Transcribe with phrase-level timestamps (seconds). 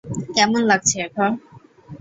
[0.35, 1.31] কেমন লাগছে এখন?